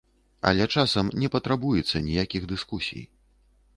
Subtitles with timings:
[0.51, 3.03] Але часам не патрабуецца ніякіх дыскусій.